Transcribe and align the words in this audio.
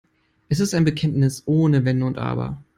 Es 0.49 0.59
ist 0.59 0.73
ein 0.73 0.83
Bekenntnis 0.83 1.43
ohne 1.45 1.85
Wenn 1.85 2.01
und 2.01 2.17
Aber. 2.17 2.57